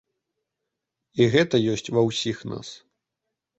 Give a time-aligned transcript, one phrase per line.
[1.21, 2.67] І гэта ёсць ва ўсіх нас.